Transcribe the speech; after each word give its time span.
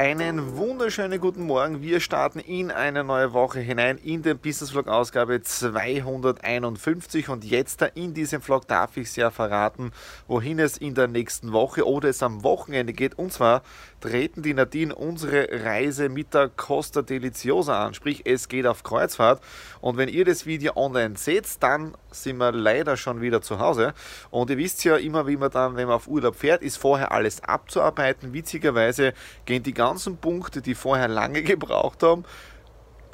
Einen 0.00 0.56
wunderschönen 0.56 1.20
guten 1.20 1.42
Morgen. 1.44 1.82
Wir 1.82 2.00
starten 2.00 2.38
in 2.38 2.70
eine 2.70 3.04
neue 3.04 3.34
Woche 3.34 3.60
hinein 3.60 3.98
in 3.98 4.22
den 4.22 4.38
Business 4.38 4.70
Vlog 4.70 4.88
Ausgabe 4.88 5.42
251 5.42 7.28
und 7.28 7.44
jetzt 7.44 7.82
in 7.94 8.14
diesem 8.14 8.40
Vlog 8.40 8.66
darf 8.66 8.96
ich 8.96 9.08
es 9.08 9.16
ja 9.16 9.30
verraten, 9.30 9.92
wohin 10.26 10.58
es 10.58 10.78
in 10.78 10.94
der 10.94 11.06
nächsten 11.06 11.52
Woche 11.52 11.86
oder 11.86 12.08
es 12.08 12.22
am 12.22 12.42
Wochenende 12.42 12.94
geht. 12.94 13.18
Und 13.18 13.34
zwar 13.34 13.60
treten 14.00 14.40
die 14.40 14.54
Nadine 14.54 14.94
unsere 14.94 15.46
Reise 15.66 16.08
mit 16.08 16.32
der 16.32 16.48
Costa 16.48 17.02
Deliciosa 17.02 17.84
an, 17.84 17.92
sprich 17.92 18.22
es 18.24 18.48
geht 18.48 18.66
auf 18.66 18.82
Kreuzfahrt. 18.82 19.42
Und 19.82 19.98
wenn 19.98 20.08
ihr 20.08 20.24
das 20.24 20.46
Video 20.46 20.76
online 20.76 21.18
seht, 21.18 21.62
dann 21.62 21.94
sind 22.10 22.38
wir 22.38 22.52
leider 22.52 22.96
schon 22.96 23.20
wieder 23.20 23.42
zu 23.42 23.58
Hause. 23.58 23.92
Und 24.30 24.48
ihr 24.48 24.56
wisst 24.56 24.82
ja 24.82 24.96
immer, 24.96 25.26
wie 25.26 25.36
man 25.36 25.50
dann, 25.50 25.76
wenn 25.76 25.88
man 25.88 25.96
auf 25.96 26.08
Urlaub 26.08 26.36
fährt, 26.36 26.62
ist 26.62 26.78
vorher 26.78 27.12
alles 27.12 27.44
abzuarbeiten. 27.44 28.32
Witzigerweise 28.32 29.12
gehen 29.44 29.62
die 29.62 29.74
ganzen 29.74 29.89
Punkte, 29.98 30.62
die 30.62 30.74
vorher 30.74 31.08
lange 31.08 31.42
gebraucht 31.42 32.02
haben, 32.02 32.24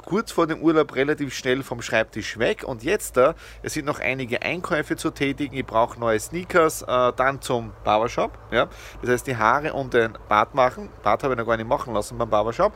kurz 0.07 0.31
vor 0.31 0.47
dem 0.47 0.61
Urlaub 0.61 0.95
relativ 0.95 1.35
schnell 1.35 1.63
vom 1.63 1.81
Schreibtisch 1.81 2.39
weg. 2.39 2.63
Und 2.63 2.83
jetzt 2.83 3.17
da, 3.17 3.35
es 3.61 3.73
sind 3.73 3.85
noch 3.85 3.99
einige 3.99 4.41
Einkäufe 4.41 4.95
zu 4.95 5.11
tätigen, 5.11 5.55
ich 5.55 5.65
brauche 5.65 5.99
neue 5.99 6.19
Sneakers, 6.19 6.81
äh, 6.83 7.11
dann 7.15 7.41
zum 7.41 7.73
Barbershop, 7.83 8.31
ja, 8.51 8.69
das 9.01 9.11
heißt 9.11 9.27
die 9.27 9.35
Haare 9.35 9.73
und 9.73 9.93
den 9.93 10.17
Bart 10.29 10.55
machen, 10.55 10.89
Bart 11.03 11.23
habe 11.23 11.33
ich 11.33 11.37
noch 11.37 11.45
gar 11.45 11.57
nicht 11.57 11.67
machen 11.67 11.93
lassen 11.93 12.17
beim 12.17 12.29
Barbershop. 12.29 12.73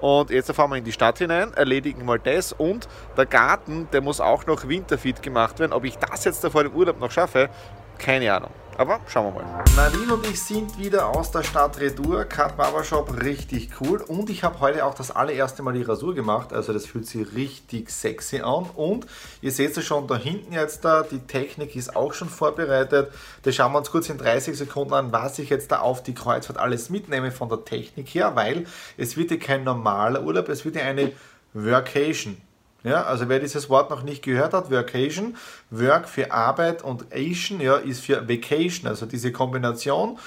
Und 0.00 0.28
jetzt 0.28 0.52
fahren 0.52 0.70
wir 0.70 0.76
in 0.76 0.84
die 0.84 0.92
Stadt 0.92 1.16
hinein, 1.16 1.54
erledigen 1.54 2.04
mal 2.04 2.18
das. 2.18 2.52
Und 2.52 2.86
der 3.16 3.24
Garten, 3.24 3.88
der 3.92 4.02
muss 4.02 4.20
auch 4.20 4.44
noch 4.44 4.68
winterfit 4.68 5.22
gemacht 5.22 5.58
werden, 5.60 5.72
ob 5.72 5.84
ich 5.84 5.96
das 5.96 6.24
jetzt 6.24 6.44
da 6.44 6.50
vor 6.50 6.64
dem 6.64 6.74
Urlaub 6.74 7.00
noch 7.00 7.10
schaffe, 7.10 7.48
keine 7.96 8.30
Ahnung. 8.34 8.50
Aber 8.76 9.00
schauen 9.06 9.32
wir 9.32 9.42
mal. 9.42 9.64
Nadine 9.76 10.14
und 10.14 10.26
ich 10.26 10.42
sind 10.42 10.78
wieder 10.78 11.06
aus 11.06 11.30
der 11.30 11.44
Stadt 11.44 11.78
Retour. 11.78 12.24
Cut 12.24 12.56
Barbershop, 12.56 13.22
richtig 13.22 13.70
cool. 13.80 14.00
Und 14.00 14.30
ich 14.30 14.42
habe 14.42 14.58
heute 14.58 14.84
auch 14.84 14.94
das 14.94 15.12
allererste 15.12 15.62
Mal 15.62 15.74
die 15.74 15.82
Rasur 15.82 16.14
gemacht. 16.14 16.52
Also 16.52 16.72
das 16.72 16.84
fühlt 16.84 17.06
sich 17.06 17.34
richtig 17.34 17.90
sexy 17.90 18.40
an. 18.40 18.66
Und 18.74 19.06
ihr 19.42 19.52
seht 19.52 19.76
es 19.76 19.84
schon 19.84 20.08
da 20.08 20.16
hinten 20.16 20.52
jetzt 20.52 20.84
da. 20.84 21.04
Die 21.04 21.20
Technik 21.20 21.76
ist 21.76 21.94
auch 21.94 22.14
schon 22.14 22.28
vorbereitet. 22.28 23.12
Das 23.44 23.54
schauen 23.54 23.72
wir 23.72 23.78
uns 23.78 23.92
kurz 23.92 24.08
in 24.08 24.18
30 24.18 24.58
Sekunden 24.58 24.94
an, 24.94 25.12
was 25.12 25.38
ich 25.38 25.50
jetzt 25.50 25.70
da 25.70 25.78
auf 25.78 26.02
die 26.02 26.14
Kreuzfahrt 26.14 26.58
alles 26.58 26.90
mitnehme 26.90 27.30
von 27.30 27.48
der 27.48 27.64
Technik 27.64 28.08
her. 28.08 28.34
Weil 28.34 28.66
es 28.96 29.16
wird 29.16 29.30
ja 29.30 29.36
kein 29.36 29.62
normaler 29.62 30.24
Urlaub, 30.24 30.48
es 30.48 30.64
wird 30.64 30.74
ja 30.74 30.82
eine 30.82 31.12
Workation. 31.52 32.38
Ja, 32.84 33.04
also 33.04 33.28
wer 33.30 33.40
dieses 33.40 33.70
Wort 33.70 33.88
noch 33.88 34.02
nicht 34.02 34.22
gehört 34.22 34.52
hat, 34.52 34.70
Workation, 34.70 35.36
Work 35.70 36.06
für 36.06 36.30
Arbeit 36.30 36.84
und 36.84 37.06
Asian 37.14 37.60
ja, 37.60 37.76
ist 37.76 38.00
für 38.00 38.28
Vacation, 38.28 38.86
also 38.86 39.06
diese 39.06 39.32
Kombination. 39.32 40.18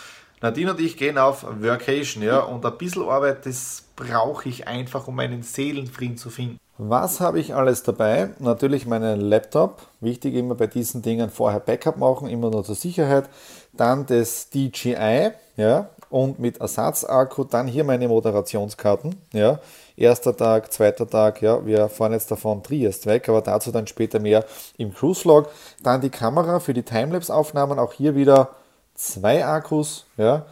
Nadine 0.41 0.71
und 0.71 0.79
ich 0.79 0.97
gehen 0.97 1.19
auf 1.19 1.45
Workation, 1.61 2.23
ja, 2.23 2.39
und 2.39 2.65
ein 2.65 2.77
bisschen 2.77 3.07
Arbeit, 3.07 3.45
das 3.45 3.83
brauche 3.95 4.49
ich 4.49 4.67
einfach, 4.67 5.07
um 5.07 5.15
meinen 5.15 5.43
Seelenfrieden 5.43 6.17
zu 6.17 6.31
finden. 6.31 6.57
Was 6.79 7.19
habe 7.19 7.39
ich 7.39 7.55
alles 7.55 7.81
dabei? 7.81 8.29
Natürlich 8.37 8.85
meinen 8.85 9.19
Laptop. 9.19 9.81
Wichtig 9.99 10.35
immer 10.35 10.53
bei 10.53 10.67
diesen 10.67 11.01
Dingen 11.01 11.31
vorher 11.31 11.59
Backup 11.59 11.97
machen, 11.97 12.27
immer 12.27 12.51
nur 12.51 12.63
zur 12.63 12.75
Sicherheit. 12.75 13.29
Dann 13.73 14.05
das 14.05 14.51
DJI, 14.51 15.31
ja, 15.57 15.89
und 16.09 16.39
mit 16.39 16.59
Ersatzakku. 16.59 17.43
Dann 17.43 17.67
hier 17.67 17.83
meine 17.83 18.07
Moderationskarten, 18.07 19.15
ja. 19.33 19.59
Erster 19.95 20.37
Tag, 20.37 20.71
zweiter 20.71 21.09
Tag, 21.09 21.41
ja, 21.41 21.65
wir 21.65 21.89
fahren 21.89 22.11
jetzt 22.11 22.29
davon 22.29 22.61
Triest 22.61 23.07
weg, 23.07 23.27
aber 23.29 23.41
dazu 23.41 23.71
dann 23.71 23.87
später 23.87 24.19
mehr 24.19 24.45
im 24.77 24.93
Cruise 24.93 25.21
Vlog. 25.21 25.49
Dann 25.81 26.01
die 26.01 26.11
Kamera 26.11 26.59
für 26.59 26.73
die 26.73 26.83
Timelapse-Aufnahmen, 26.83 27.79
auch 27.79 27.93
hier 27.93 28.15
wieder 28.15 28.49
zwei 28.93 29.45
Akkus, 29.45 30.05
ja. 30.17 30.45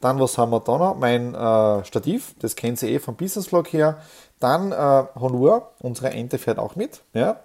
Dann, 0.00 0.20
was 0.20 0.38
haben 0.38 0.50
wir 0.50 0.60
da 0.60 0.78
noch? 0.78 0.96
Mein 0.96 1.34
äh, 1.34 1.84
Stativ, 1.84 2.34
das 2.40 2.54
kennt 2.54 2.80
ihr 2.82 2.88
eh 2.88 2.98
vom 2.98 3.16
Business 3.16 3.48
Vlog 3.48 3.72
her. 3.72 3.98
Dann 4.38 4.70
äh, 4.70 5.04
Honor, 5.18 5.72
unsere 5.80 6.10
Ente 6.10 6.38
fährt 6.38 6.58
auch 6.58 6.76
mit, 6.76 7.00
ja. 7.14 7.40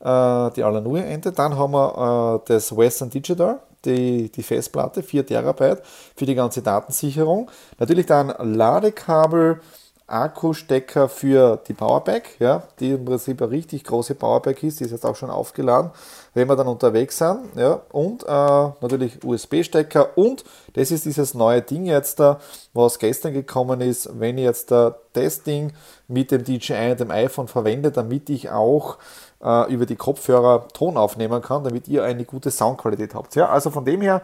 Äh, 0.00 0.52
die 0.52 0.62
Alanui-Ente. 0.62 1.32
Dann 1.32 1.56
haben 1.56 1.72
wir 1.72 2.40
äh, 2.44 2.48
das 2.48 2.76
Western 2.76 3.08
Digital, 3.08 3.60
die, 3.84 4.30
die 4.30 4.42
Festplatte, 4.42 5.02
4 5.02 5.26
Terabyte 5.26 5.82
für 6.16 6.26
die 6.26 6.34
ganze 6.34 6.62
Datensicherung. 6.62 7.50
Natürlich 7.78 8.06
dann 8.06 8.32
Ladekabel, 8.38 9.60
Akkustecker 10.06 11.08
für 11.08 11.56
die 11.66 11.72
Powerbank, 11.72 12.38
ja, 12.38 12.64
die 12.78 12.90
im 12.90 13.06
Prinzip 13.06 13.40
eine 13.40 13.50
richtig 13.50 13.84
große 13.84 14.14
Powerbank 14.14 14.62
ist, 14.62 14.80
die 14.80 14.84
ist 14.84 14.90
jetzt 14.90 15.06
auch 15.06 15.16
schon 15.16 15.30
aufgeladen, 15.30 15.92
wenn 16.34 16.46
wir 16.46 16.56
dann 16.56 16.66
unterwegs 16.66 17.16
sind, 17.16 17.56
ja, 17.56 17.80
und 17.90 18.22
äh, 18.22 18.26
natürlich 18.26 19.24
USB-Stecker 19.24 20.18
und 20.18 20.44
das 20.74 20.90
ist 20.90 21.06
dieses 21.06 21.32
neue 21.32 21.62
Ding 21.62 21.86
jetzt 21.86 22.20
da, 22.20 22.38
was 22.74 22.98
gestern 22.98 23.32
gekommen 23.32 23.80
ist, 23.80 24.20
wenn 24.20 24.36
ich 24.36 24.44
jetzt 24.44 24.70
da 24.70 24.94
das 25.14 25.42
Ding 25.42 25.72
mit 26.06 26.30
dem 26.30 26.44
DJI 26.44 26.90
und 26.90 27.00
dem 27.00 27.10
iPhone 27.10 27.48
verwende, 27.48 27.90
damit 27.90 28.28
ich 28.28 28.50
auch 28.50 28.98
äh, 29.42 29.72
über 29.72 29.86
die 29.86 29.96
Kopfhörer 29.96 30.68
Ton 30.68 30.98
aufnehmen 30.98 31.40
kann, 31.40 31.64
damit 31.64 31.88
ihr 31.88 32.04
eine 32.04 32.24
gute 32.24 32.50
Soundqualität 32.50 33.14
habt. 33.14 33.36
Ja, 33.36 33.48
also 33.48 33.70
von 33.70 33.86
dem 33.86 34.02
her, 34.02 34.20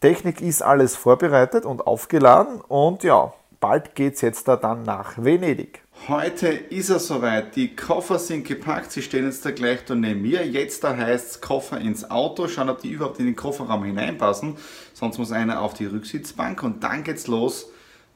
Technik 0.00 0.40
ist 0.40 0.62
alles 0.62 0.96
vorbereitet 0.96 1.66
und 1.66 1.86
aufgeladen 1.86 2.60
und 2.60 3.02
ja, 3.02 3.32
bald 3.60 3.94
geht 3.94 4.14
es 4.14 4.20
jetzt 4.20 4.48
da 4.48 4.56
dann 4.56 4.82
nach 4.82 5.14
Venedig. 5.16 5.82
Heute 6.06 6.48
ist 6.48 6.90
es 6.90 7.08
soweit. 7.08 7.56
Die 7.56 7.74
Koffer 7.74 8.18
sind 8.18 8.46
gepackt. 8.46 8.92
Sie 8.92 9.02
stehen 9.02 9.24
jetzt 9.24 9.44
da 9.44 9.50
gleich 9.50 9.84
da 9.84 9.94
neben 9.94 10.22
mir. 10.22 10.46
Jetzt 10.46 10.84
da 10.84 10.96
heißt 10.96 11.30
es 11.30 11.40
Koffer 11.40 11.78
ins 11.78 12.10
Auto. 12.10 12.48
Schauen, 12.48 12.70
ob 12.70 12.80
die 12.80 12.90
überhaupt 12.90 13.18
in 13.18 13.26
den 13.26 13.36
Kofferraum 13.36 13.84
hineinpassen. 13.84 14.56
Sonst 14.94 15.18
muss 15.18 15.32
einer 15.32 15.60
auf 15.60 15.74
die 15.74 15.86
Rücksitzbank 15.86 16.62
und 16.62 16.84
dann 16.84 17.04
geht's 17.04 17.26
los 17.26 17.70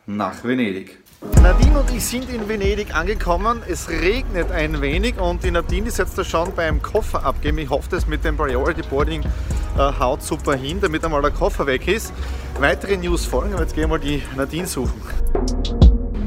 nach 0.07 0.45
Venedig. 0.45 0.99
Nadine 1.43 1.81
und 1.81 1.91
ich 1.95 2.05
sind 2.05 2.33
in 2.33 2.49
Venedig 2.49 2.95
angekommen. 2.95 3.63
Es 3.69 3.89
regnet 3.89 4.51
ein 4.51 4.81
wenig 4.81 5.19
und 5.19 5.45
die 5.45 5.51
Nadine 5.51 5.89
ist 5.89 5.99
jetzt 5.99 6.19
da 6.19 6.25
schon 6.25 6.53
beim 6.55 6.83
Koffer 6.83 7.25
abgeben. 7.25 7.59
Ich 7.59 7.71
hoffe, 7.71 7.89
das 7.91 8.07
mit 8.07 8.25
dem 8.25 8.37
Priority 8.37 8.83
Boarding 8.83 9.23
haut 9.77 10.23
super 10.23 10.55
hin, 10.55 10.81
damit 10.81 11.05
einmal 11.05 11.23
der 11.23 11.31
Koffer 11.31 11.67
weg 11.67 11.89
ist. 11.89 12.13
Weitere 12.59 12.97
News 12.97 13.25
folgen, 13.25 13.55
aber 13.55 13.63
jetzt 13.63 13.75
gehen 13.75 13.85
wir 13.85 13.99
mal 13.99 14.01
die 14.01 14.23
Nadine 14.37 14.67
suchen. 14.67 15.01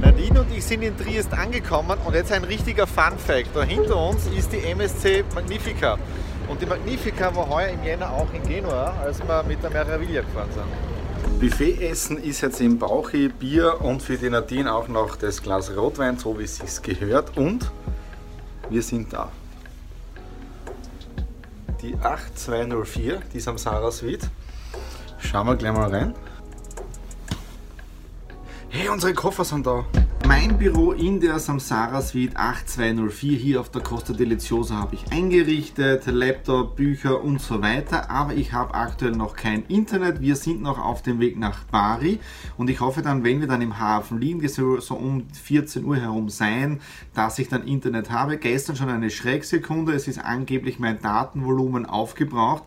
Nadine 0.02 0.42
und 0.42 0.56
ich 0.56 0.64
sind 0.64 0.82
in 0.82 0.98
Triest 0.98 1.34
angekommen 1.34 1.98
und 2.06 2.14
jetzt 2.14 2.32
ein 2.32 2.44
richtiger 2.44 2.88
Fun 2.88 3.18
Fact. 3.18 3.56
Da 3.56 3.64
hinter 3.64 3.98
uns 3.98 4.28
ist 4.28 4.52
die 4.52 4.60
MSC 4.60 5.24
Magnifica. 5.34 5.98
Und 6.48 6.62
die 6.62 6.66
Magnifica 6.66 7.36
war 7.36 7.50
heuer 7.50 7.70
im 7.70 7.84
Jänner 7.84 8.12
auch 8.12 8.28
in 8.34 8.44
Genua, 8.48 8.94
als 9.04 9.20
wir 9.20 9.44
mit 9.44 9.64
der 9.64 9.70
Meraviglia 9.72 10.22
gefahren 10.22 10.50
sind. 10.54 11.40
Buffetessen 11.40 12.18
ist 12.18 12.42
jetzt 12.42 12.62
im 12.62 12.78
Bauchi 12.78 13.30
Bier 13.30 13.82
und 13.82 14.02
für 14.02 14.18
die 14.18 14.30
Nadine 14.30 14.74
auch 14.74 14.88
noch 14.88 15.16
das 15.16 15.42
Glas 15.42 15.76
Rotwein, 15.76 16.18
so 16.18 16.38
wie 16.40 16.44
es 16.44 16.58
sich 16.58 16.82
gehört. 16.82 17.36
Und 17.36 17.72
wir 18.70 18.82
sind 18.82 19.12
da 19.12 19.32
die 21.86 21.96
8204, 22.02 23.22
die 23.32 23.40
Samsara 23.40 23.92
Suite. 23.92 24.28
Schauen 25.20 25.46
wir 25.48 25.56
gleich 25.56 25.74
mal 25.74 25.90
rein. 25.90 26.16
Hey, 28.70 28.90
unsere 28.90 29.14
Koffer 29.14 29.46
sind 29.46 29.68
da. 29.68 29.86
Mein 30.28 30.58
Büro 30.58 30.92
in 30.92 31.20
der 31.20 31.38
Samsara 31.38 32.02
Suite 32.02 32.36
8204 32.36 33.38
hier 33.38 33.60
auf 33.60 33.70
der 33.70 33.84
Costa 33.84 34.12
Deliciosa 34.12 34.76
habe 34.76 34.96
ich 34.96 35.12
eingerichtet, 35.12 36.08
Laptop, 36.08 36.76
Bücher 36.76 37.24
und 37.24 37.40
so 37.40 37.62
weiter, 37.62 38.10
aber 38.10 38.34
ich 38.34 38.52
habe 38.52 38.74
aktuell 38.74 39.12
noch 39.12 39.36
kein 39.36 39.64
Internet. 39.68 40.22
Wir 40.22 40.36
sind 40.36 40.64
noch 40.64 40.80
auf 40.80 41.04
dem 41.04 41.20
Weg 41.20 41.38
nach 41.38 41.66
Bari 41.66 42.20
und 42.58 42.72
ich 42.72 42.80
hoffe 42.80 43.04
dann, 43.04 43.24
wenn 43.24 43.40
wir 43.40 43.48
dann 43.48 43.62
im 43.62 43.78
Hafen 43.78 44.20
liegen, 44.20 44.48
so, 44.48 44.80
um 44.96 45.28
14 45.30 45.86
Uhr 45.86 45.98
herum 45.98 46.30
sein, 46.30 46.80
dass 47.14 47.38
ich 47.38 47.48
dann 47.48 47.68
Internet 47.68 48.10
habe. 48.10 48.38
Gestern 48.38 48.76
schon 48.76 48.90
eine 48.90 49.12
Schrecksekunde, 49.12 49.94
es 49.94 50.08
ist 50.08 50.18
angeblich 50.18 50.80
mein 50.80 51.00
Datenvolumen 51.02 51.86
aufgebraucht. 51.86 52.64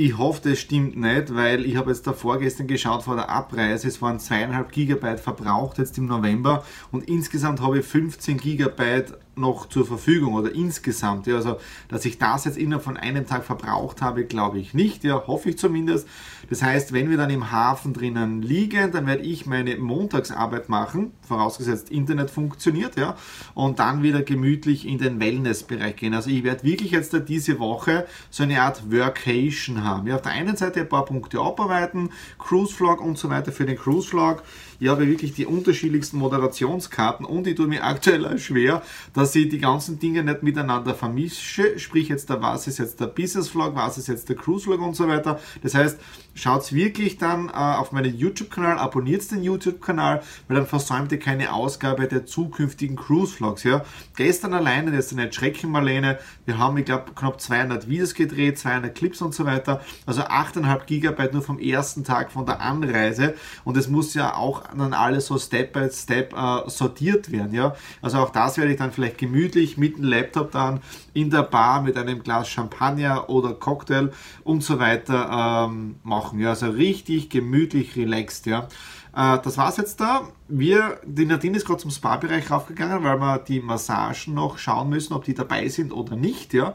Ich 0.00 0.16
hoffe, 0.16 0.50
das 0.50 0.60
stimmt 0.60 0.96
nicht, 0.96 1.34
weil 1.34 1.66
ich 1.66 1.74
habe 1.74 1.90
jetzt 1.90 2.06
da 2.06 2.12
vorgestern 2.12 2.68
geschaut 2.68 3.02
vor 3.02 3.16
der 3.16 3.28
Abreise. 3.30 3.88
Es 3.88 4.00
waren 4.00 4.20
zweieinhalb 4.20 4.70
Gigabyte 4.70 5.18
verbraucht 5.18 5.78
jetzt 5.78 5.98
im 5.98 6.06
November 6.06 6.64
und 6.92 7.08
insgesamt 7.08 7.60
habe 7.60 7.80
ich 7.80 7.84
15 7.84 8.36
Gigabyte 8.36 9.18
noch 9.38 9.68
zur 9.68 9.86
Verfügung 9.86 10.34
oder 10.34 10.54
insgesamt. 10.54 11.26
Ja, 11.26 11.36
also, 11.36 11.58
dass 11.88 12.04
ich 12.04 12.18
das 12.18 12.44
jetzt 12.44 12.58
innerhalb 12.58 12.84
von 12.84 12.96
einem 12.96 13.26
Tag 13.26 13.44
verbraucht 13.44 14.02
habe, 14.02 14.24
glaube 14.24 14.58
ich 14.58 14.74
nicht. 14.74 15.04
Ja, 15.04 15.26
hoffe 15.26 15.50
ich 15.50 15.58
zumindest. 15.58 16.06
Das 16.50 16.62
heißt, 16.62 16.92
wenn 16.92 17.10
wir 17.10 17.16
dann 17.16 17.30
im 17.30 17.50
Hafen 17.50 17.92
drinnen 17.92 18.42
liegen, 18.42 18.92
dann 18.92 19.06
werde 19.06 19.22
ich 19.22 19.46
meine 19.46 19.76
Montagsarbeit 19.76 20.68
machen, 20.68 21.12
vorausgesetzt 21.26 21.90
Internet 21.90 22.30
funktioniert, 22.30 22.96
ja, 22.96 23.16
und 23.54 23.78
dann 23.78 24.02
wieder 24.02 24.22
gemütlich 24.22 24.86
in 24.86 24.98
den 24.98 25.20
Wellnessbereich 25.20 25.96
gehen. 25.96 26.14
Also 26.14 26.30
ich 26.30 26.44
werde 26.44 26.64
wirklich 26.64 26.92
jetzt 26.92 27.16
diese 27.28 27.58
Woche 27.58 28.06
so 28.30 28.42
eine 28.42 28.62
Art 28.62 28.90
Workation 28.90 29.84
haben. 29.84 29.87
Ja, 30.04 30.16
auf 30.16 30.22
der 30.22 30.32
einen 30.32 30.56
Seite 30.56 30.80
ein 30.80 30.88
paar 30.88 31.04
Punkte 31.04 31.40
abarbeiten, 31.40 32.10
Cruise 32.38 32.74
Vlog 32.74 33.00
und 33.00 33.16
so 33.18 33.30
weiter 33.30 33.52
für 33.52 33.64
den 33.64 33.76
Cruise 33.76 34.08
Vlog. 34.08 34.42
Ich 34.80 34.88
habe 34.88 35.08
wirklich 35.08 35.34
die 35.34 35.46
unterschiedlichsten 35.46 36.18
Moderationskarten 36.18 37.26
und 37.26 37.46
ich 37.46 37.56
tue 37.56 37.66
mir 37.66 37.84
aktuell 37.84 38.38
schwer, 38.38 38.82
dass 39.12 39.34
ich 39.34 39.48
die 39.48 39.58
ganzen 39.58 39.98
Dinge 39.98 40.22
nicht 40.22 40.42
miteinander 40.42 40.94
vermische. 40.94 41.78
Sprich 41.78 42.08
jetzt 42.08 42.30
da, 42.30 42.40
was 42.40 42.68
ist 42.68 42.78
jetzt 42.78 43.00
der 43.00 43.06
Business 43.06 43.48
Vlog, 43.48 43.74
was 43.74 43.98
ist 43.98 44.06
jetzt 44.06 44.28
der 44.28 44.36
Cruise 44.36 44.64
Vlog 44.64 44.80
und 44.80 44.94
so 44.94 45.08
weiter. 45.08 45.40
Das 45.62 45.74
heißt, 45.74 45.98
schaut 46.34 46.72
wirklich 46.72 47.18
dann 47.18 47.48
äh, 47.48 47.52
auf 47.52 47.92
meinen 47.92 48.16
YouTube-Kanal, 48.16 48.78
abonniert 48.78 49.28
den 49.30 49.42
YouTube-Kanal, 49.42 50.22
weil 50.46 50.56
dann 50.56 50.66
versäumt 50.66 51.10
ihr 51.12 51.18
keine 51.18 51.52
Ausgabe 51.52 52.06
der 52.06 52.26
zukünftigen 52.26 52.96
Cruise 52.96 53.34
Vlogs. 53.34 53.64
Ja. 53.64 53.84
Gestern 54.16 54.54
alleine, 54.54 54.96
ist 54.96 55.12
eine 55.12 55.32
Schrecken 55.32 55.70
Marlene, 55.70 56.18
wir 56.46 56.58
haben, 56.58 56.76
ich 56.78 56.84
glaube, 56.84 57.12
knapp 57.14 57.40
200 57.40 57.88
Videos 57.88 58.14
gedreht, 58.14 58.58
200 58.58 58.94
Clips 58.94 59.20
und 59.22 59.34
so 59.34 59.44
weiter. 59.44 59.80
Also 60.06 60.22
8,5 60.22 60.84
Gigabyte 60.86 61.32
nur 61.32 61.42
vom 61.42 61.58
ersten 61.58 62.04
Tag 62.04 62.30
von 62.30 62.46
der 62.46 62.60
Anreise 62.60 63.34
und 63.64 63.76
es 63.76 63.88
muss 63.88 64.14
ja 64.14 64.34
auch 64.34 64.67
dann 64.76 64.92
alles 64.92 65.26
so 65.26 65.38
Step 65.38 65.72
by 65.72 65.88
Step 65.90 66.32
äh, 66.32 66.68
sortiert 66.68 67.30
werden. 67.30 67.54
Ja. 67.54 67.74
Also 68.02 68.18
auch 68.18 68.30
das 68.30 68.56
werde 68.58 68.72
ich 68.72 68.78
dann 68.78 68.92
vielleicht 68.92 69.18
gemütlich 69.18 69.76
mit 69.76 69.96
dem 69.96 70.04
Laptop 70.04 70.52
dann 70.52 70.80
in 71.14 71.30
der 71.30 71.42
Bar 71.42 71.82
mit 71.82 71.96
einem 71.96 72.22
Glas 72.22 72.48
Champagner 72.48 73.28
oder 73.28 73.54
Cocktail 73.54 74.10
und 74.44 74.62
so 74.62 74.78
weiter 74.78 75.68
ähm, 75.68 75.96
machen. 76.02 76.40
Ja, 76.40 76.50
also 76.50 76.68
richtig 76.70 77.30
gemütlich, 77.30 77.96
relaxed. 77.96 78.46
Ja. 78.46 78.68
Äh, 79.14 79.38
das 79.42 79.58
war's 79.58 79.76
jetzt 79.76 80.00
da. 80.00 80.28
Wir, 80.48 81.00
die 81.04 81.26
Nadine 81.26 81.56
ist 81.56 81.66
gerade 81.66 81.80
zum 81.80 81.90
Spa-Bereich 81.90 82.50
raufgegangen, 82.50 83.02
weil 83.02 83.18
wir 83.18 83.38
die 83.38 83.60
Massagen 83.60 84.34
noch 84.34 84.58
schauen 84.58 84.88
müssen, 84.88 85.12
ob 85.12 85.24
die 85.24 85.34
dabei 85.34 85.68
sind 85.68 85.92
oder 85.92 86.16
nicht. 86.16 86.54
Ja. 86.54 86.74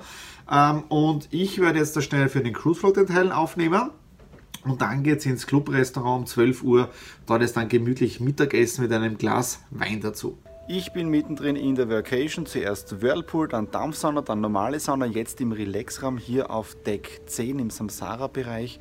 Ähm, 0.51 0.84
und 0.90 1.28
ich 1.31 1.60
werde 1.60 1.80
jetzt 1.80 1.95
da 1.95 2.01
schnell 2.01 2.30
für 2.30 2.42
den 2.42 2.54
Cruise 2.54 2.80
Float 2.80 2.98
den 2.98 3.07
Teil 3.07 3.31
aufnehmen. 3.31 3.92
Und 4.65 4.81
dann 4.81 5.04
geht 5.04 5.19
es 5.19 5.25
ins 5.25 5.45
Clubrestaurant 5.45 6.21
um 6.21 6.25
12 6.25 6.63
Uhr. 6.63 6.89
Dort 7.25 7.42
ist 7.44 7.57
dann 7.57 7.68
gemütlich 7.68 8.19
Mittagessen 8.19 8.83
mit 8.83 8.94
einem 8.94 9.18
Glas 9.18 9.62
Wein 9.71 10.00
dazu. 10.01 10.38
Ich 10.69 10.94
bin 10.94 11.10
mittendrin 11.10 11.57
in 11.57 11.75
der 11.75 11.89
Vacation. 11.89 12.45
Zuerst 12.45 13.01
Whirlpool, 13.01 13.50
dann 13.50 13.69
Dampfsauna, 13.69 14.21
dann 14.21 14.39
normale 14.39 14.80
Sauna. 14.80 15.06
Jetzt 15.06 15.42
im 15.42 15.51
Relaxraum 15.51 16.18
hier 16.18 16.50
auf 16.50 16.75
Deck 16.86 17.21
10 17.25 17.60
im 17.60 17.69
Samsara-Bereich. 17.69 18.80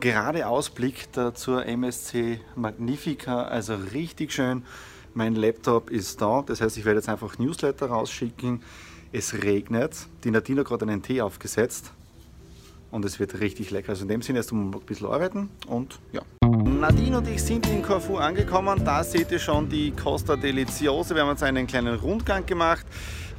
Gerade 0.00 0.48
Ausblick 0.48 1.08
zur 1.34 1.66
MSC 1.66 2.40
Magnifica, 2.56 3.42
also 3.42 3.74
richtig 3.92 4.32
schön. 4.32 4.64
Mein 5.14 5.36
Laptop 5.36 5.90
ist 5.90 6.20
da, 6.22 6.42
das 6.44 6.62
heißt, 6.62 6.78
ich 6.78 6.84
werde 6.86 6.98
jetzt 6.98 7.08
einfach 7.10 7.38
Newsletter 7.38 7.86
rausschicken. 7.86 8.62
Es 9.12 9.34
regnet. 9.44 10.06
Die 10.24 10.30
Nadine 10.30 10.60
hat 10.60 10.68
gerade 10.68 10.86
einen 10.86 11.02
Tee 11.02 11.20
aufgesetzt 11.20 11.92
und 12.92 13.04
es 13.04 13.18
wird 13.18 13.40
richtig 13.40 13.72
lecker. 13.72 13.90
Also 13.90 14.02
in 14.02 14.08
dem 14.08 14.22
Sinne 14.22 14.38
erst 14.38 14.52
um 14.52 14.70
ein 14.70 14.80
bisschen 14.82 15.08
arbeiten 15.08 15.48
und 15.66 15.98
ja. 16.12 16.22
Nadine 16.82 17.18
und 17.18 17.28
ich 17.28 17.40
sind 17.40 17.68
in 17.68 17.80
Corfu 17.80 18.16
angekommen. 18.16 18.84
Da 18.84 19.04
seht 19.04 19.30
ihr 19.30 19.38
schon 19.38 19.68
die 19.68 19.92
Costa 19.92 20.34
Deliciosa. 20.34 21.14
Wir 21.14 21.22
haben 21.22 21.28
uns 21.28 21.40
einen 21.44 21.68
kleinen 21.68 21.94
Rundgang 21.94 22.44
gemacht. 22.44 22.84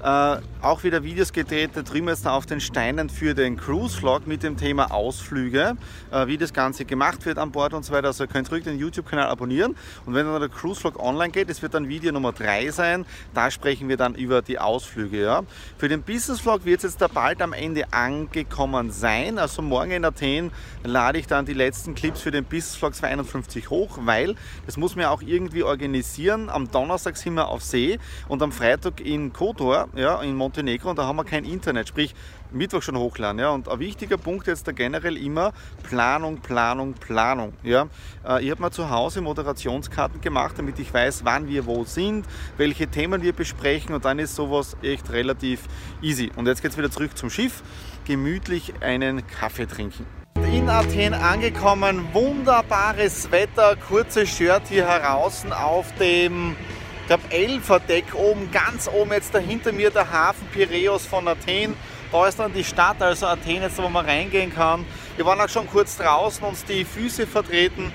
Äh, 0.03 0.41
auch 0.61 0.83
wieder 0.83 1.03
Videos 1.05 1.31
gedreht, 1.31 1.71
da 1.75 1.81
drüben 1.81 2.09
jetzt 2.09 2.27
auf 2.27 2.45
den 2.45 2.59
Steinen 2.59 3.09
für 3.09 3.33
den 3.33 3.55
Cruise-Vlog 3.55 4.27
mit 4.27 4.43
dem 4.43 4.57
Thema 4.57 4.91
Ausflüge, 4.91 5.77
äh, 6.11 6.27
wie 6.27 6.37
das 6.37 6.51
Ganze 6.51 6.83
gemacht 6.83 7.25
wird 7.25 7.37
an 7.37 7.53
Bord 7.53 7.73
und 7.73 7.85
so 7.85 7.93
weiter. 7.93 8.07
Also 8.07 8.25
ihr 8.25 8.27
könnt 8.27 8.51
ruhig 8.51 8.65
den 8.65 8.77
YouTube-Kanal 8.77 9.27
abonnieren 9.27 9.77
und 10.05 10.13
wenn 10.13 10.25
dann 10.25 10.41
der 10.41 10.49
Cruise-Vlog 10.49 10.99
online 10.99 11.31
geht, 11.31 11.49
das 11.49 11.61
wird 11.61 11.73
dann 11.73 11.87
Video 11.87 12.11
Nummer 12.11 12.33
3 12.33 12.71
sein, 12.71 13.05
da 13.33 13.49
sprechen 13.49 13.87
wir 13.87 13.95
dann 13.95 14.13
über 14.15 14.41
die 14.41 14.59
Ausflüge. 14.59 15.21
Ja. 15.21 15.43
Für 15.77 15.87
den 15.87 16.01
Business-Vlog 16.01 16.65
wird 16.65 16.79
es 16.79 16.91
jetzt 16.91 17.01
da 17.01 17.07
bald 17.07 17.41
am 17.41 17.53
Ende 17.53 17.93
angekommen 17.93 18.91
sein, 18.91 19.39
also 19.39 19.61
morgen 19.61 19.91
in 19.91 20.03
Athen 20.03 20.51
lade 20.83 21.17
ich 21.17 21.27
dann 21.27 21.45
die 21.45 21.53
letzten 21.53 21.95
Clips 21.95 22.19
für 22.19 22.31
den 22.31 22.43
Business-Vlog 22.43 22.93
241 22.93 23.32
hoch, 23.69 23.99
weil 24.01 24.35
das 24.65 24.77
muss 24.77 24.95
man 24.95 25.03
ja 25.03 25.09
auch 25.09 25.21
irgendwie 25.21 25.63
organisieren. 25.63 26.49
Am 26.49 26.69
Donnerstag 26.69 27.17
sind 27.17 27.33
wir 27.35 27.47
auf 27.47 27.63
See 27.63 27.99
und 28.27 28.41
am 28.41 28.51
Freitag 28.51 29.01
in 29.01 29.33
Kotor, 29.33 29.87
ja, 29.95 30.21
in 30.21 30.35
Montenegro 30.35 30.89
und 30.89 30.97
da 30.97 31.05
haben 31.05 31.15
wir 31.15 31.25
kein 31.25 31.45
Internet, 31.45 31.87
sprich 31.87 32.13
Mittwoch 32.53 32.81
schon 32.81 32.97
hochladen. 32.97 33.39
Ja. 33.39 33.49
Und 33.49 33.67
ein 33.67 33.79
wichtiger 33.79 34.17
Punkt 34.17 34.47
jetzt 34.47 34.67
da 34.67 34.71
generell 34.71 35.17
immer 35.17 35.53
Planung, 35.83 36.37
Planung, 36.37 36.93
Planung. 36.93 37.53
Ja. 37.63 37.87
Äh, 38.25 38.43
ich 38.43 38.51
habe 38.51 38.61
mir 38.61 38.71
zu 38.71 38.89
Hause 38.89 39.21
Moderationskarten 39.21 40.21
gemacht, 40.21 40.55
damit 40.57 40.79
ich 40.79 40.93
weiß, 40.93 41.25
wann 41.25 41.47
wir 41.47 41.65
wo 41.65 41.83
sind, 41.83 42.25
welche 42.57 42.87
Themen 42.87 43.21
wir 43.21 43.33
besprechen 43.33 43.95
und 43.95 44.05
dann 44.05 44.19
ist 44.19 44.35
sowas 44.35 44.77
echt 44.81 45.11
relativ 45.11 45.61
easy. 46.01 46.31
Und 46.35 46.47
jetzt 46.47 46.61
geht 46.61 46.71
es 46.71 46.77
wieder 46.77 46.91
zurück 46.91 47.17
zum 47.17 47.29
Schiff. 47.29 47.63
Gemütlich 48.05 48.73
einen 48.81 49.25
Kaffee 49.27 49.65
trinken. 49.65 50.22
In 50.35 50.69
Athen 50.69 51.13
angekommen, 51.13 52.07
wunderbares 52.13 53.31
Wetter, 53.31 53.75
kurzes 53.75 54.29
Shirt 54.29 54.63
hier 54.69 54.87
heraus 54.87 55.43
auf 55.51 55.93
dem 55.99 56.55
ich 57.01 57.07
glaube, 57.07 57.23
Elferdeck 57.31 58.15
oben, 58.15 58.49
ganz 58.51 58.87
oben 58.87 59.11
jetzt 59.11 59.35
da 59.35 59.39
hinter 59.39 59.73
mir 59.73 59.91
der 59.91 60.09
Hafen 60.09 60.47
Piräus 60.53 61.05
von 61.05 61.27
Athen. 61.27 61.75
Da 62.11 62.27
ist 62.27 62.39
dann 62.39 62.53
die 62.53 62.63
Stadt, 62.63 63.01
also 63.01 63.25
Athen 63.25 63.61
jetzt, 63.61 63.77
wo 63.77 63.89
man 63.89 64.05
reingehen 64.05 64.53
kann. 64.53 64.85
Wir 65.17 65.25
waren 65.25 65.41
auch 65.41 65.49
schon 65.49 65.67
kurz 65.67 65.97
draußen, 65.97 66.43
uns 66.45 66.63
die 66.63 66.85
Füße 66.85 67.27
vertreten. 67.27 67.91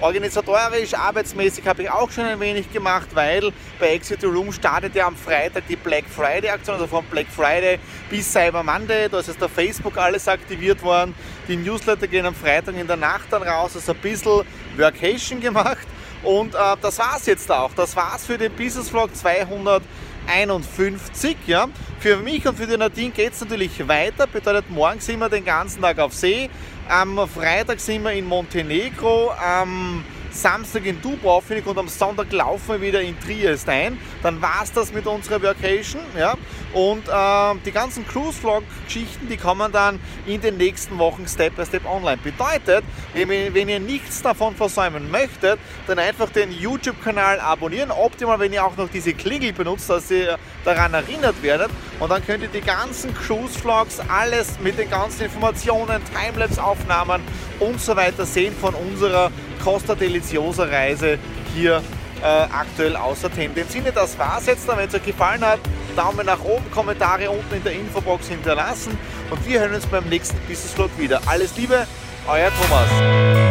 Organisatorisch, 0.00 0.94
arbeitsmäßig 0.94 1.66
habe 1.66 1.84
ich 1.84 1.90
auch 1.90 2.10
schon 2.10 2.24
ein 2.24 2.38
wenig 2.40 2.72
gemacht, 2.72 3.08
weil 3.14 3.52
bei 3.78 3.94
Exit 3.94 4.22
Room 4.24 4.52
startet 4.52 4.94
ja 4.94 5.06
am 5.06 5.16
Freitag 5.16 5.66
die 5.68 5.76
Black 5.76 6.04
Friday 6.08 6.50
Aktion, 6.50 6.74
also 6.74 6.86
von 6.86 7.04
Black 7.06 7.26
Friday 7.28 7.78
bis 8.10 8.30
Cyber 8.32 8.62
Monday. 8.62 9.08
Da 9.08 9.20
ist 9.20 9.28
jetzt 9.28 9.40
der 9.40 9.48
Facebook 9.48 9.96
alles 9.96 10.26
aktiviert 10.28 10.82
worden. 10.82 11.14
Die 11.48 11.56
Newsletter 11.56 12.06
gehen 12.06 12.26
am 12.26 12.34
Freitag 12.34 12.76
in 12.76 12.86
der 12.86 12.96
Nacht 12.96 13.26
dann 13.30 13.42
raus, 13.42 13.72
also 13.74 13.92
ein 13.92 13.98
bisschen 13.98 14.42
Workation 14.76 15.40
gemacht. 15.40 15.86
Und 16.22 16.54
äh, 16.54 16.76
das 16.80 16.98
war's 16.98 17.26
jetzt 17.26 17.52
auch. 17.52 17.70
Das 17.74 17.94
war's 17.94 18.24
für 18.24 18.38
den 18.38 18.50
Business 18.52 18.88
Vlog 18.88 19.14
251. 19.14 21.36
Ja. 21.46 21.68
Für 22.00 22.16
mich 22.16 22.46
und 22.46 22.56
für 22.56 22.66
die 22.66 22.78
Nadine 22.78 23.10
geht 23.10 23.34
es 23.34 23.42
natürlich 23.42 23.86
weiter. 23.86 24.26
Bedeutet, 24.26 24.70
morgen 24.70 25.00
sind 25.00 25.18
wir 25.18 25.28
den 25.28 25.44
ganzen 25.44 25.82
Tag 25.82 25.98
auf 25.98 26.14
See. 26.14 26.48
Am 26.88 27.28
Freitag 27.28 27.78
sind 27.80 28.04
wir 28.04 28.12
in 28.12 28.24
Montenegro. 28.24 29.32
Am 29.32 30.02
Samstag 30.34 30.84
in 30.84 31.00
Dubrovnik 31.00 31.66
und 31.66 31.78
am 31.78 31.88
Sonntag 31.88 32.32
laufen 32.32 32.72
wir 32.72 32.80
wieder 32.80 33.00
in 33.00 33.18
Triest 33.20 33.68
ein. 33.68 33.98
Dann 34.22 34.42
war 34.42 34.62
es 34.62 34.72
das 34.72 34.92
mit 34.92 35.06
unserer 35.06 35.40
Vacation. 35.40 36.02
Ja? 36.18 36.34
Und 36.72 37.08
äh, 37.08 37.60
die 37.64 37.70
ganzen 37.70 38.06
Cruise-Vlog-Geschichten, 38.06 39.28
die 39.28 39.36
kommen 39.36 39.70
dann 39.70 40.00
in 40.26 40.40
den 40.40 40.56
nächsten 40.56 40.98
Wochen 40.98 41.26
Step 41.28 41.54
by 41.56 41.64
Step 41.64 41.86
online. 41.86 42.16
Bedeutet, 42.16 42.84
wenn 43.14 43.68
ihr 43.68 43.80
nichts 43.80 44.22
davon 44.22 44.56
versäumen 44.56 45.10
möchtet, 45.10 45.58
dann 45.86 45.98
einfach 45.98 46.30
den 46.30 46.50
YouTube-Kanal 46.50 47.38
abonnieren. 47.38 47.90
Optimal, 47.92 48.40
wenn 48.40 48.52
ihr 48.52 48.64
auch 48.64 48.76
noch 48.76 48.88
diese 48.88 49.14
Klingel 49.14 49.52
benutzt, 49.52 49.88
dass 49.88 50.10
ihr 50.10 50.36
daran 50.64 50.94
erinnert 50.94 51.40
werdet. 51.42 51.70
Und 52.00 52.10
dann 52.10 52.24
könnt 52.26 52.42
ihr 52.42 52.48
die 52.48 52.60
ganzen 52.60 53.14
Cruise-Vlogs, 53.14 54.00
alles 54.08 54.58
mit 54.60 54.78
den 54.78 54.90
ganzen 54.90 55.26
Informationen, 55.26 56.02
Timelapse-Aufnahmen 56.12 57.22
und 57.60 57.80
so 57.80 57.94
weiter 57.94 58.26
sehen 58.26 58.54
von 58.60 58.74
unserer 58.74 59.30
Costa 59.62 59.94
Deliciosa 59.94 60.64
Reise 60.64 61.18
hier 61.54 61.82
äh, 62.22 62.26
aktuell 62.26 62.96
außer. 62.96 63.30
In 63.38 63.54
dem 63.54 63.68
Sinne, 63.68 63.92
das 63.92 64.18
war's 64.18 64.46
jetzt. 64.46 64.66
Wenn 64.66 64.88
es 64.88 64.94
euch 64.94 65.04
gefallen 65.04 65.44
hat, 65.44 65.60
Daumen 65.94 66.26
nach 66.26 66.42
oben, 66.42 66.68
Kommentare 66.70 67.30
unten 67.30 67.54
in 67.54 67.62
der 67.62 67.72
Infobox 67.72 68.28
hinterlassen 68.28 68.98
und 69.30 69.46
wir 69.46 69.60
hören 69.60 69.74
uns 69.74 69.86
beim 69.86 70.04
nächsten 70.08 70.36
Business 70.48 70.72
Vlog 70.72 70.90
wieder. 70.98 71.20
Alles 71.26 71.56
Liebe, 71.56 71.86
euer 72.26 72.50
Thomas. 72.60 73.43